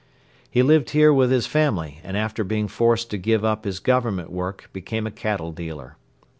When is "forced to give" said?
2.67-3.45